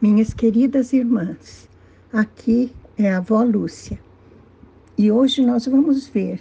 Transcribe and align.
Minhas 0.00 0.32
queridas 0.32 0.92
irmãs, 0.92 1.68
aqui 2.12 2.72
é 2.96 3.10
a 3.10 3.16
avó 3.16 3.42
Lúcia 3.42 3.98
e 4.96 5.10
hoje 5.10 5.44
nós 5.44 5.66
vamos 5.66 6.06
ver, 6.06 6.40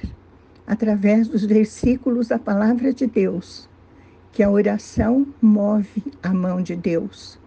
através 0.67 1.27
dos 1.27 1.43
versículos 1.43 2.27
da 2.27 2.37
Palavra 2.37 2.93
de 2.93 3.07
Deus, 3.07 3.67
que 4.31 4.43
a 4.43 4.51
oração 4.51 5.25
move 5.41 6.03
a 6.21 6.31
mão 6.31 6.61
de 6.61 6.75
Deus. 6.75 7.39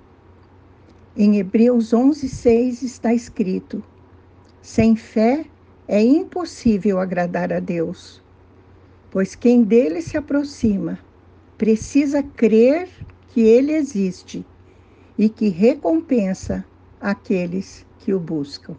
Em 1.17 1.39
Hebreus 1.39 1.93
11:6 1.93 2.83
está 2.83 3.15
escrito: 3.15 3.81
Sem 4.61 4.97
fé 4.97 5.45
é 5.87 6.03
impossível 6.03 6.99
agradar 6.99 7.53
a 7.53 7.61
Deus, 7.61 8.21
pois 9.13 9.37
quem 9.37 9.63
dele 9.63 10.03
se 10.03 10.17
aproxima 10.17 10.99
precisa 11.57 12.21
crer 12.21 12.89
que 13.29 13.43
ele 13.43 13.71
existe 13.75 14.45
e 15.21 15.29
que 15.29 15.51
recompensa 15.51 16.65
aqueles 16.99 17.85
que 17.99 18.15
o 18.15 18.19
buscam. 18.19 18.75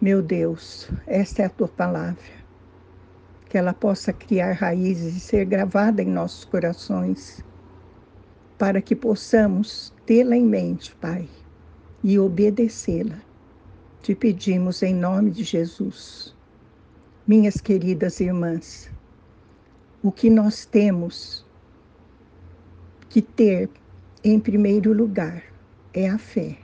Meu 0.00 0.22
Deus, 0.22 0.88
esta 1.06 1.42
é 1.42 1.44
a 1.44 1.50
tua 1.50 1.68
palavra. 1.68 2.24
Que 3.50 3.58
ela 3.58 3.74
possa 3.74 4.14
criar 4.14 4.52
raízes 4.52 5.14
e 5.14 5.20
ser 5.20 5.44
gravada 5.44 6.00
em 6.00 6.06
nossos 6.06 6.46
corações, 6.46 7.44
para 8.56 8.80
que 8.80 8.96
possamos 8.96 9.92
tê-la 10.06 10.34
em 10.34 10.46
mente, 10.46 10.96
Pai, 11.02 11.28
e 12.02 12.18
obedecê-la. 12.18 13.20
Te 14.00 14.14
pedimos 14.14 14.82
em 14.82 14.94
nome 14.94 15.32
de 15.32 15.44
Jesus. 15.44 16.34
Minhas 17.26 17.60
queridas 17.60 18.20
irmãs, 18.20 18.90
o 20.02 20.10
que 20.10 20.30
nós 20.30 20.64
temos 20.64 21.44
que 23.10 23.20
ter 23.20 23.68
em 24.28 24.40
primeiro 24.40 24.92
lugar, 24.92 25.40
é 25.94 26.08
a 26.08 26.18
fé. 26.18 26.58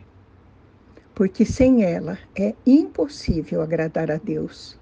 Porque 1.15 1.45
sem 1.45 1.85
ela 1.85 2.19
é 2.35 2.57
impossível 2.67 3.63
agradar 3.63 4.11
a 4.11 4.17
Deus. 4.17 4.77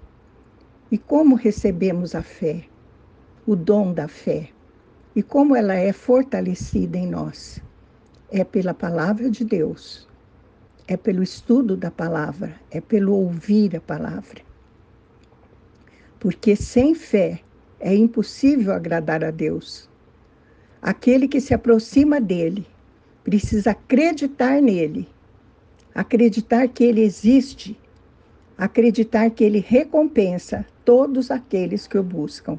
E 0.91 0.97
como 0.97 1.35
recebemos 1.35 2.15
a 2.15 2.23
fé? 2.23 2.65
O 3.45 3.55
dom 3.55 3.93
da 3.93 4.07
fé. 4.07 4.49
E 5.15 5.21
como 5.21 5.55
ela 5.55 5.75
é 5.75 5.93
fortalecida 5.93 6.97
em 6.97 7.05
nós? 7.05 7.61
É 8.31 8.43
pela 8.43 8.73
palavra 8.73 9.29
de 9.29 9.45
Deus. 9.45 10.09
É 10.87 10.97
pelo 10.97 11.21
estudo 11.21 11.77
da 11.77 11.91
palavra, 11.91 12.59
é 12.71 12.81
pelo 12.81 13.13
ouvir 13.13 13.75
a 13.75 13.81
palavra. 13.81 14.41
Porque 16.19 16.55
sem 16.55 16.95
fé 16.95 17.41
é 17.79 17.93
impossível 17.93 18.73
agradar 18.73 19.23
a 19.23 19.29
Deus. 19.29 19.90
Aquele 20.81 21.27
que 21.27 21.39
se 21.39 21.53
aproxima 21.53 22.19
dele 22.19 22.65
precisa 23.23 23.71
acreditar 23.71 24.59
nele, 24.59 25.07
acreditar 25.93 26.67
que 26.67 26.83
ele 26.83 27.01
existe, 27.01 27.79
acreditar 28.57 29.29
que 29.29 29.43
ele 29.43 29.59
recompensa 29.59 30.65
todos 30.83 31.29
aqueles 31.29 31.85
que 31.85 31.99
o 31.99 32.03
buscam. 32.03 32.57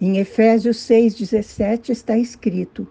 Em 0.00 0.18
Efésios 0.18 0.76
6,17 0.76 1.90
está 1.90 2.16
escrito: 2.16 2.86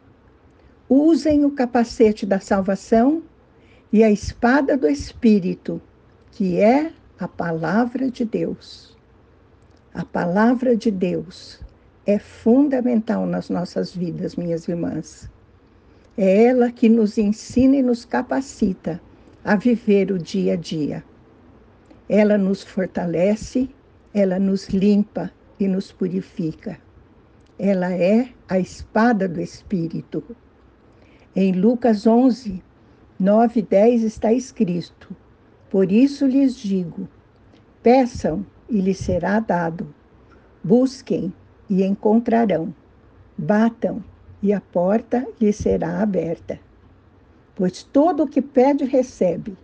Usem 0.90 1.46
o 1.46 1.52
capacete 1.52 2.26
da 2.26 2.42
salvação 2.42 3.24
e 3.92 4.04
a 4.04 4.12
espada 4.12 4.76
do 4.76 4.90
Espírito, 4.90 5.82
que 6.32 6.60
é 6.60 6.92
a 7.18 7.28
palavra 7.28 8.12
de 8.12 8.26
Deus. 8.26 8.98
A 9.94 10.04
palavra 10.04 10.76
de 10.76 10.92
Deus 10.92 11.60
é 12.06 12.18
fundamental 12.18 13.26
nas 13.26 13.50
nossas 13.50 13.94
vidas, 13.94 14.36
minhas 14.36 14.68
irmãs. 14.68 15.30
É 16.18 16.46
ela 16.46 16.72
que 16.72 16.90
nos 16.90 17.18
ensina 17.18 17.78
e 17.78 17.82
nos 17.82 18.06
capacita 18.06 19.02
a 19.44 19.56
viver 19.56 20.12
o 20.12 20.18
dia 20.18 20.54
a 20.54 20.56
dia. 20.56 21.04
Ela 22.10 22.38
nos 22.38 22.64
fortalece, 22.64 23.70
ela 24.14 24.40
nos 24.40 24.68
limpa 24.70 25.32
e 25.60 25.68
nos 25.68 25.92
purifica. 25.92 26.78
Ela 27.58 27.94
é 27.94 28.30
a 28.50 28.60
espada 28.60 29.28
do 29.28 29.40
Espírito. 29.40 30.24
Em 31.36 31.54
Lucas 31.54 32.06
11, 32.06 32.62
9 33.20 33.60
e 33.60 33.64
10 33.64 34.04
está 34.04 34.34
escrito: 34.34 35.16
Por 35.70 35.92
isso 35.92 36.26
lhes 36.26 36.56
digo: 36.56 37.08
peçam 37.82 38.46
e 38.70 38.82
lhes 38.82 38.98
será 38.98 39.40
dado, 39.40 39.94
busquem 40.64 41.32
e 41.72 41.86
encontrarão. 41.86 42.76
Batam 43.38 44.04
e 44.44 44.52
a 44.52 44.60
porta 44.60 45.26
lhe 45.40 45.54
será 45.54 46.02
aberta. 46.02 46.60
Pois 47.56 47.82
todo 47.82 48.24
o 48.24 48.28
que 48.28 48.42
pede, 48.42 48.84
recebe, 48.84 49.58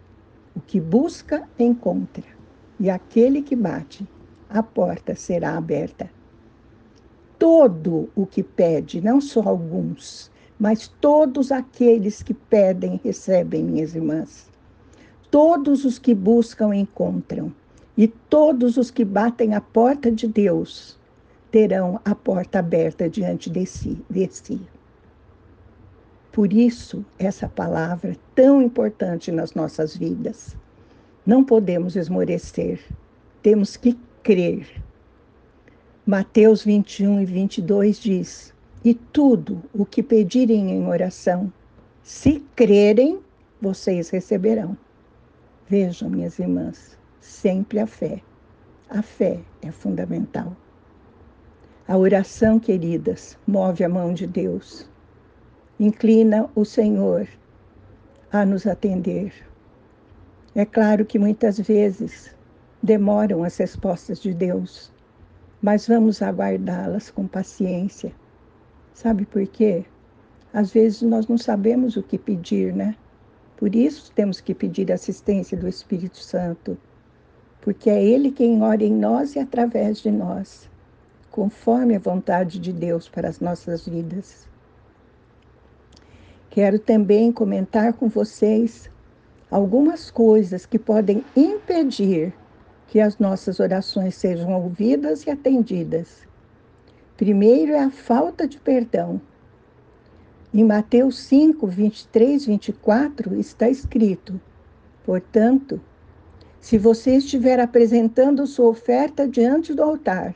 o 0.56 0.62
que 0.62 0.79
busca, 0.79 1.47
encontra, 1.59 2.23
e 2.79 2.90
aquele 2.90 3.41
que 3.41 3.57
bate, 3.57 4.07
a 4.50 4.63
porta 4.63 5.16
será 5.16 5.57
aberta. 5.57 6.09
Todo 7.38 8.09
o 8.16 8.25
que 8.25 8.41
pede, 8.41 9.01
não 9.01 9.19
só 9.19 9.41
alguns, 9.41 10.31
mas 10.57 10.88
todos 10.88 11.51
aqueles 11.51 12.24
que 12.24 12.34
pedem, 12.34 13.01
recebem, 13.03 13.66
minhas 13.66 13.94
irmãs. 13.94 14.50
Todos 15.29 15.84
os 15.84 16.00
que 16.00 16.16
buscam, 16.16 16.74
encontram, 16.74 17.53
e 17.97 18.07
todos 18.07 18.78
os 18.78 18.89
que 18.89 19.03
batem 19.03 19.53
a 19.53 19.62
porta 19.62 20.09
de 20.09 20.25
Deus 20.25 20.97
terão 21.51 21.99
a 22.03 22.13
porta 22.13 22.59
aberta 22.59 23.09
diante 23.09 23.49
de 23.49 23.65
si, 23.65 24.03
de 24.09 24.27
si. 24.31 24.61
Por 26.31 26.53
isso, 26.53 27.03
essa 27.17 27.47
palavra 27.47 28.11
é 28.11 28.17
tão 28.35 28.61
importante 28.61 29.31
nas 29.31 29.53
nossas 29.53 29.95
vidas. 29.95 30.55
Não 31.25 31.43
podemos 31.43 31.95
esmorecer, 31.95 32.79
temos 33.41 33.75
que 33.75 33.97
crer. 34.21 34.67
Mateus 36.05 36.63
21 36.63 37.21
e 37.21 37.25
22 37.25 37.99
diz: 37.99 38.53
E 38.83 38.93
tudo 38.93 39.63
o 39.73 39.85
que 39.85 40.03
pedirem 40.03 40.71
em 40.71 40.87
oração, 40.87 41.51
se 42.03 42.39
crerem, 42.55 43.19
vocês 43.61 44.09
receberão. 44.09 44.77
Vejam, 45.67 46.09
minhas 46.09 46.39
irmãs, 46.39 46.97
sempre 47.19 47.79
a 47.79 47.87
fé. 47.87 48.21
A 48.89 49.01
fé 49.01 49.39
é 49.61 49.71
fundamental. 49.71 50.55
A 51.89 51.97
oração, 51.97 52.59
queridas, 52.59 53.37
move 53.47 53.81
a 53.81 53.87
mão 53.87 54.13
de 54.13 54.27
Deus. 54.27 54.89
Inclina 55.79 56.49
o 56.53 56.65
Senhor 56.65 57.29
a 58.29 58.45
nos 58.45 58.67
atender. 58.67 59.31
É 60.53 60.65
claro 60.65 61.05
que 61.05 61.17
muitas 61.17 61.57
vezes 61.57 62.35
demoram 62.83 63.41
as 63.41 63.55
respostas 63.55 64.19
de 64.19 64.33
Deus, 64.33 64.91
mas 65.61 65.87
vamos 65.87 66.21
aguardá-las 66.21 67.09
com 67.09 67.25
paciência. 67.25 68.11
Sabe 68.93 69.25
por 69.25 69.47
quê? 69.47 69.85
Às 70.51 70.73
vezes 70.73 71.03
nós 71.03 71.29
não 71.29 71.37
sabemos 71.37 71.95
o 71.95 72.03
que 72.03 72.17
pedir, 72.17 72.73
né? 72.75 72.97
Por 73.55 73.73
isso 73.73 74.11
temos 74.11 74.41
que 74.41 74.53
pedir 74.53 74.91
assistência 74.91 75.57
do 75.57 75.69
Espírito 75.69 76.17
Santo, 76.17 76.77
porque 77.61 77.89
é 77.89 78.03
Ele 78.03 78.29
quem 78.29 78.61
ora 78.61 78.83
em 78.83 78.93
nós 78.93 79.37
e 79.37 79.39
através 79.39 79.99
de 79.99 80.11
nós 80.11 80.69
conforme 81.37 81.95
a 81.95 81.99
vontade 81.99 82.57
de 82.57 82.73
Deus 82.73 83.07
para 83.07 83.29
as 83.29 83.39
nossas 83.39 83.87
vidas. 83.87 84.47
Quero 86.49 86.79
também 86.79 87.31
comentar 87.31 87.93
com 87.93 88.09
vocês 88.09 88.89
algumas 89.51 90.09
coisas 90.09 90.65
que 90.65 90.79
podem 90.79 91.23
impedir 91.35 92.33
que 92.87 92.99
as 92.99 93.19
nossas 93.19 93.59
orações 93.59 94.15
sejam 94.15 94.51
ouvidas 94.51 95.27
e 95.27 95.29
atendidas. 95.29 96.27
Primeiro 97.15 97.73
é 97.73 97.83
a 97.83 97.91
falta 97.91 98.47
de 98.47 98.59
perdão. 98.59 99.21
Em 100.51 100.63
Mateus 100.63 101.19
5, 101.19 101.67
23, 101.67 102.47
24 102.47 103.39
está 103.39 103.69
escrito: 103.69 104.41
Portanto, 105.06 105.79
se 106.59 106.79
você 106.79 107.17
estiver 107.17 107.59
apresentando 107.59 108.47
sua 108.47 108.69
oferta 108.69 109.27
diante 109.27 109.71
do 109.71 109.83
altar 109.83 110.33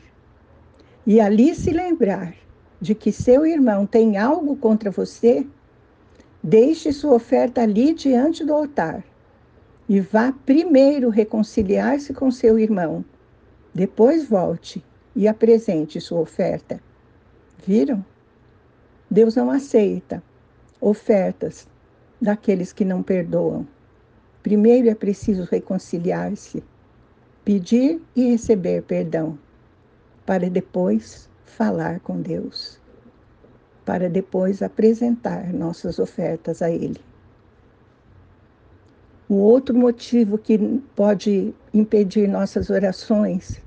e 1.06 1.20
ali 1.20 1.56
se 1.56 1.72
lembrar 1.72 2.36
de 2.80 2.94
que 2.94 3.12
seu 3.12 3.46
irmão 3.46 3.86
tem 3.86 4.18
algo 4.18 4.56
contra 4.56 4.92
você, 4.92 5.46
deixe 6.44 6.92
sua 6.92 7.16
oferta 7.16 7.62
ali 7.62 7.94
diante 7.94 8.44
do 8.44 8.54
altar 8.54 9.04
e 9.90 10.00
vá 10.00 10.32
primeiro 10.46 11.10
reconciliar-se 11.10 12.14
com 12.14 12.32
seu 12.32 12.58
irmão. 12.58 13.04
Depois 13.74 14.28
volte 14.28 14.84
e 15.16 15.28
apresente 15.28 16.00
sua 16.00 16.20
oferta. 16.20 16.82
Viram? 17.66 18.04
Deus 19.10 19.36
não 19.36 19.52
aceita 19.52 20.24
ofertas 20.80 21.68
daqueles 22.22 22.72
que 22.72 22.86
não 22.86 23.04
perdoam. 23.04 23.68
Primeiro 24.42 24.90
é 24.90 24.96
preciso 24.96 25.44
reconciliar-se, 25.44 26.64
pedir 27.44 28.02
e 28.16 28.30
receber 28.30 28.84
perdão 28.84 29.38
para 30.26 30.50
depois 30.50 31.30
falar 31.46 32.00
com 32.02 32.22
Deus. 32.22 32.80
para 33.86 34.10
depois 34.10 34.62
apresentar 34.62 35.52
nossas 35.54 36.00
ofertas 36.00 36.62
a 36.62 36.70
Ele. 36.70 37.00
O 39.28 39.36
outro 39.36 39.76
motivo 39.76 40.38
que 40.38 40.58
pode 40.96 41.54
impedir 41.74 42.28
nossas 42.28 42.70
orações 42.70 43.62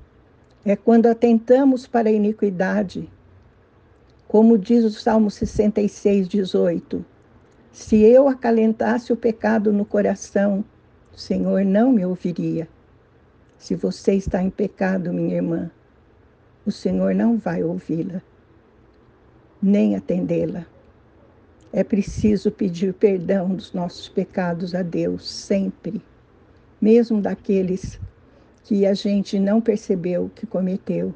é 0.63 0.75
quando 0.75 1.07
atentamos 1.07 1.85
para 1.87 2.09
a 2.09 2.11
iniquidade, 2.11 3.09
como 4.27 4.57
diz 4.57 4.83
o 4.83 4.91
Salmo 4.91 5.29
66, 5.29 6.27
18. 6.27 7.05
Se 7.71 8.01
eu 8.01 8.27
acalentasse 8.27 9.11
o 9.11 9.17
pecado 9.17 9.73
no 9.73 9.85
coração, 9.85 10.63
o 11.13 11.17
Senhor 11.17 11.63
não 11.65 11.91
me 11.91 12.05
ouviria. 12.05 12.67
Se 13.57 13.75
você 13.75 14.13
está 14.13 14.41
em 14.41 14.49
pecado, 14.49 15.13
minha 15.13 15.35
irmã, 15.35 15.71
o 16.65 16.71
Senhor 16.71 17.13
não 17.13 17.37
vai 17.37 17.63
ouvi-la, 17.63 18.21
nem 19.61 19.95
atendê-la. 19.95 20.65
É 21.71 21.83
preciso 21.83 22.51
pedir 22.51 22.93
perdão 22.93 23.49
dos 23.49 23.73
nossos 23.73 24.09
pecados 24.09 24.73
a 24.73 24.81
Deus 24.81 25.29
sempre, 25.29 26.01
mesmo 26.81 27.21
daqueles 27.21 27.99
que 28.63 28.85
a 28.85 28.93
gente 28.93 29.37
não 29.39 29.61
percebeu 29.61 30.31
que 30.33 30.47
cometeu, 30.47 31.13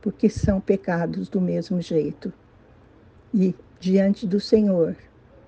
porque 0.00 0.28
são 0.28 0.60
pecados 0.60 1.28
do 1.28 1.40
mesmo 1.40 1.80
jeito. 1.80 2.32
E 3.34 3.54
diante 3.80 4.26
do 4.26 4.38
Senhor, 4.38 4.96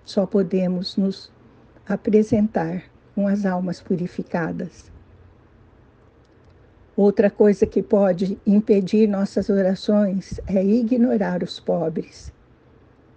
só 0.04 0.26
podemos 0.26 0.96
nos 0.96 1.32
apresentar 1.86 2.84
com 3.14 3.28
as 3.28 3.46
almas 3.46 3.80
purificadas. 3.80 4.93
Outra 6.96 7.30
coisa 7.30 7.66
que 7.66 7.82
pode 7.82 8.38
impedir 8.46 9.08
nossas 9.08 9.48
orações 9.48 10.40
é 10.46 10.64
ignorar 10.64 11.42
os 11.42 11.58
pobres 11.58 12.32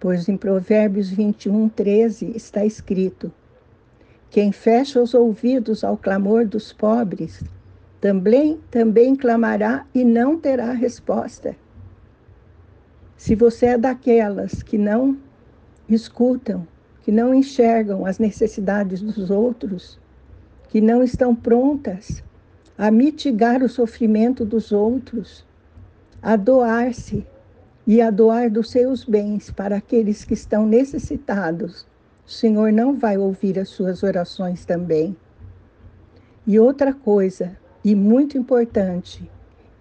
pois 0.00 0.28
em 0.28 0.36
Provérbios 0.36 1.10
21, 1.10 1.68
13 1.68 2.32
está 2.36 2.64
escrito: 2.64 3.32
Quem 4.30 4.52
fecha 4.52 5.00
os 5.00 5.14
ouvidos 5.14 5.82
ao 5.82 5.96
clamor 5.96 6.46
dos 6.46 6.72
pobres, 6.72 7.42
também, 8.00 8.60
também 8.70 9.16
clamará 9.16 9.84
e 9.94 10.04
não 10.04 10.38
terá 10.38 10.72
resposta. 10.72 11.56
Se 13.16 13.34
você 13.34 13.66
é 13.66 13.78
daquelas 13.78 14.62
que 14.62 14.78
não 14.78 15.18
escutam, 15.88 16.66
que 17.02 17.10
não 17.10 17.34
enxergam 17.34 18.06
as 18.06 18.18
necessidades 18.18 19.00
dos 19.00 19.30
outros, 19.30 19.98
que 20.68 20.80
não 20.80 21.02
estão 21.02 21.34
prontas 21.34 22.22
a 22.78 22.92
mitigar 22.92 23.60
o 23.60 23.68
sofrimento 23.68 24.44
dos 24.44 24.70
outros, 24.70 25.44
a 26.22 26.36
doar-se 26.36 27.26
e 27.84 28.00
a 28.00 28.08
doar 28.08 28.48
dos 28.48 28.70
seus 28.70 29.04
bens 29.04 29.50
para 29.50 29.76
aqueles 29.76 30.24
que 30.24 30.34
estão 30.34 30.64
necessitados, 30.64 31.88
o 32.24 32.30
Senhor 32.30 32.72
não 32.72 32.96
vai 32.96 33.18
ouvir 33.18 33.58
as 33.58 33.68
suas 33.68 34.04
orações 34.04 34.64
também. 34.64 35.16
E 36.46 36.60
outra 36.60 36.94
coisa, 36.94 37.58
e 37.84 37.96
muito 37.96 38.38
importante, 38.38 39.28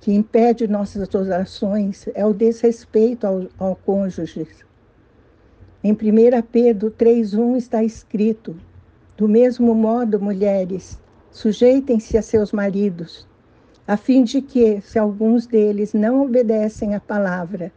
que 0.02 0.12
impede 0.12 0.68
nossas 0.68 1.14
orações 1.14 2.08
é 2.16 2.26
o 2.26 2.34
desrespeito 2.34 3.28
ao, 3.28 3.48
ao 3.60 3.76
cônjuge. 3.76 4.48
Em 5.84 5.92
1 5.92 5.96
Pedro 6.52 6.90
3,1 6.90 7.58
está 7.58 7.84
escrito: 7.84 8.56
Do 9.16 9.28
mesmo 9.28 9.76
modo, 9.76 10.20
mulheres, 10.20 11.00
sujeitem-se 11.32 12.18
a 12.18 12.22
seus 12.22 12.52
maridos, 12.52 13.28
a 13.88 13.96
fim 13.96 14.24
de 14.24 14.42
que, 14.42 14.82
se 14.82 15.00
alguns 15.00 15.48
deles 15.48 15.94
não 15.94 16.22
obedecem 16.24 16.96
à 16.96 17.00
palavra, 17.00 17.72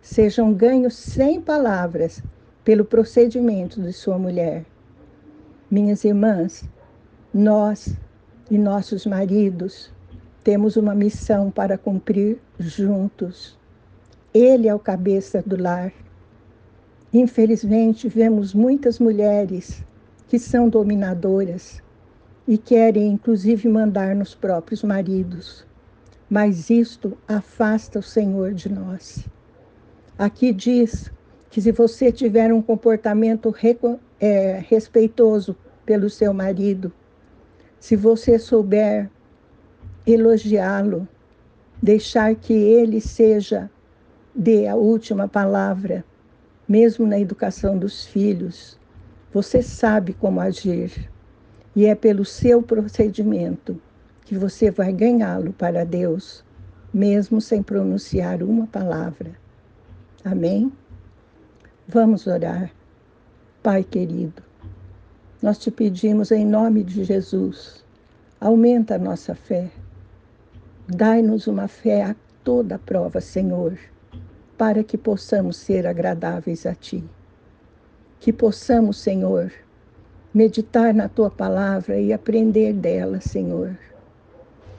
sejam 0.00 0.52
ganhos 0.52 0.94
sem 0.94 1.40
palavras 1.40 2.22
pelo 2.64 2.84
procedimento 2.84 3.80
de 3.80 3.92
sua 3.92 4.18
mulher. 4.18 4.64
Minhas 5.70 6.04
irmãs, 6.04 6.64
nós 7.34 7.96
e 8.50 8.56
nossos 8.56 9.04
maridos 9.04 9.92
temos 10.44 10.76
uma 10.76 10.94
missão 10.94 11.50
para 11.50 11.76
cumprir 11.76 12.38
juntos. 12.58 13.58
Ele 14.32 14.68
é 14.68 14.74
o 14.74 14.78
cabeça 14.78 15.42
do 15.44 15.60
lar. 15.60 15.92
Infelizmente, 17.12 18.08
vemos 18.08 18.54
muitas 18.54 19.00
mulheres 19.00 19.82
que 20.28 20.38
são 20.38 20.68
dominadoras 20.68 21.82
e 22.46 22.56
querem 22.56 23.08
inclusive 23.08 23.68
mandar 23.68 24.14
nos 24.14 24.34
próprios 24.34 24.82
maridos. 24.82 25.66
Mas 26.28 26.70
isto 26.70 27.16
afasta 27.26 27.98
o 27.98 28.02
Senhor 28.02 28.52
de 28.52 28.68
nós. 28.68 29.26
Aqui 30.18 30.52
diz 30.52 31.10
que 31.50 31.60
se 31.60 31.72
você 31.72 32.10
tiver 32.10 32.52
um 32.52 32.62
comportamento 32.62 33.54
é, 34.20 34.62
respeitoso 34.68 35.56
pelo 35.84 36.08
seu 36.10 36.32
marido, 36.32 36.92
se 37.78 37.96
você 37.96 38.38
souber 38.38 39.10
elogiá-lo, 40.06 41.06
deixar 41.82 42.34
que 42.34 42.52
ele 42.52 43.00
seja 43.00 43.70
dê 44.34 44.66
a 44.66 44.74
última 44.74 45.26
palavra, 45.26 46.04
mesmo 46.68 47.06
na 47.06 47.18
educação 47.18 47.78
dos 47.78 48.04
filhos, 48.04 48.78
você 49.32 49.62
sabe 49.62 50.12
como 50.12 50.40
agir. 50.40 51.10
E 51.76 51.84
é 51.84 51.94
pelo 51.94 52.24
seu 52.24 52.62
procedimento 52.62 53.78
que 54.24 54.36
você 54.36 54.70
vai 54.70 54.92
ganhá-lo 54.92 55.52
para 55.52 55.84
Deus, 55.84 56.42
mesmo 56.92 57.38
sem 57.38 57.62
pronunciar 57.62 58.42
uma 58.42 58.66
palavra. 58.66 59.32
Amém? 60.24 60.72
Vamos 61.86 62.26
orar. 62.26 62.72
Pai 63.62 63.84
querido, 63.84 64.42
nós 65.42 65.58
te 65.58 65.70
pedimos 65.70 66.32
em 66.32 66.46
nome 66.46 66.82
de 66.82 67.04
Jesus, 67.04 67.84
aumenta 68.40 68.94
a 68.94 68.98
nossa 68.98 69.34
fé. 69.34 69.70
Dai-nos 70.88 71.46
uma 71.46 71.68
fé 71.68 72.04
a 72.04 72.16
toda 72.42 72.78
prova, 72.78 73.20
Senhor, 73.20 73.78
para 74.56 74.82
que 74.82 74.96
possamos 74.96 75.58
ser 75.58 75.86
agradáveis 75.86 76.64
a 76.64 76.74
Ti. 76.74 77.04
Que 78.18 78.32
possamos, 78.32 78.96
Senhor, 78.96 79.52
meditar 80.36 80.92
na 80.94 81.08
Tua 81.08 81.30
palavra 81.30 81.98
e 81.98 82.12
aprender 82.12 82.74
dela, 82.74 83.20
Senhor, 83.20 83.78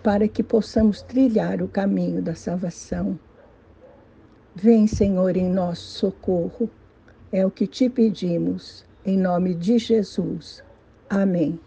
para 0.03 0.27
que 0.27 0.43
possamos 0.43 1.01
trilhar 1.01 1.61
o 1.61 1.67
caminho 1.67 2.21
da 2.21 2.35
salvação 2.35 3.19
Vem, 4.59 4.87
Senhor, 4.87 5.37
em 5.37 5.47
nosso 5.47 5.99
socorro. 5.99 6.67
É 7.31 7.45
o 7.45 7.51
que 7.51 7.67
te 7.67 7.87
pedimos, 7.87 8.83
em 9.05 9.15
nome 9.15 9.53
de 9.53 9.77
Jesus. 9.77 10.63
Amém. 11.07 11.66